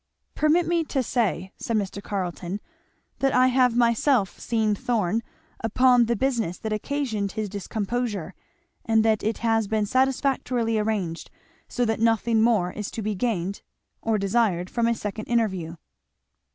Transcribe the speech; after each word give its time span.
"Permit 0.33 0.65
me 0.65 0.83
to 0.85 1.03
say," 1.03 1.51
said 1.57 1.77
Mr. 1.77 2.01
Carleton, 2.01 2.59
"that 3.19 3.35
I 3.35 3.49
have 3.49 3.75
myself 3.77 4.39
seen 4.39 4.73
Thorn 4.73 5.21
upon 5.59 6.05
the 6.05 6.15
business 6.15 6.57
that 6.57 6.73
occasioned 6.73 7.33
his 7.33 7.47
discomposure, 7.47 8.33
and 8.83 9.05
that 9.05 9.21
it 9.21 9.37
has 9.45 9.67
been 9.67 9.85
satisfactorily 9.85 10.79
arranged; 10.79 11.29
so 11.67 11.85
that 11.85 11.99
nothing 11.99 12.41
more 12.41 12.71
is 12.71 12.89
to 12.89 13.03
be 13.03 13.13
gained 13.13 13.61
or 14.01 14.17
desired 14.17 14.71
from 14.71 14.87
a 14.87 14.95
second 14.95 15.25
interview." 15.25 15.75